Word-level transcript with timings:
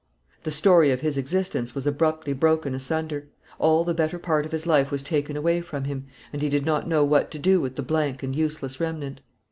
The 0.41 0.49
story 0.51 0.89
of 0.89 1.01
his 1.01 1.15
existence 1.15 1.75
was 1.75 1.85
abruptly 1.85 2.33
broken 2.33 2.73
asunder; 2.73 3.27
all 3.59 3.83
the 3.83 3.93
better 3.93 4.17
part 4.17 4.47
of 4.47 4.51
his 4.51 4.65
life 4.65 4.89
was 4.89 5.03
taken 5.03 5.37
away 5.37 5.61
from 5.61 5.83
him, 5.83 6.07
and 6.33 6.41
he 6.41 6.49
did 6.49 6.65
not 6.65 6.87
know 6.89 7.05
what 7.05 7.29
to 7.29 7.37
do 7.37 7.61
with 7.61 7.75
the 7.75 7.83
blank 7.83 8.23
and 8.23 8.35
useless 8.35 8.79
remnant. 8.79 9.21